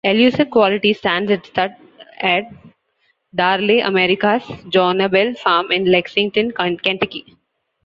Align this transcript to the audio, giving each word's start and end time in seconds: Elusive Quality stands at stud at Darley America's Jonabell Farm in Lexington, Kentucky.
Elusive 0.03 0.49
Quality 0.49 0.93
stands 0.95 1.29
at 1.29 1.45
stud 1.45 1.75
at 2.17 2.45
Darley 3.35 3.81
America's 3.81 4.41
Jonabell 4.65 5.37
Farm 5.37 5.71
in 5.71 5.85
Lexington, 5.91 6.49
Kentucky. 6.51 7.37